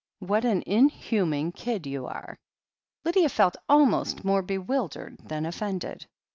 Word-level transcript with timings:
What 0.17 0.45
an 0.45 0.63
inhuman 0.65 1.51
kid 1.51 1.85
you 1.85 2.07
are!" 2.07 2.39
Lydia 3.05 3.29
felt 3.29 3.55
almost 3.69 4.25
more 4.25 4.41
bewildered 4.41 5.19
than 5.25 5.45
offended. 5.45 6.07